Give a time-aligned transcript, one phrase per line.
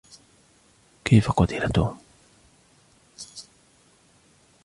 [1.05, 1.99] كيف قُتِل توم؟